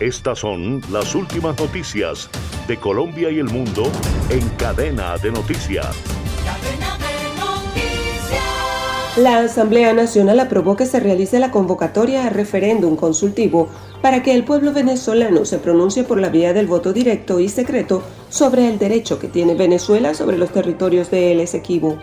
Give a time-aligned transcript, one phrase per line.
[0.00, 2.28] Estas son las últimas noticias
[2.68, 3.84] de Colombia y el mundo
[4.28, 5.86] en cadena de noticias.
[9.16, 13.70] La Asamblea Nacional aprobó que se realice la convocatoria a referéndum consultivo
[14.02, 18.02] para que el pueblo venezolano se pronuncie por la vía del voto directo y secreto
[18.28, 21.96] sobre el derecho que tiene Venezuela sobre los territorios de El Esequibo.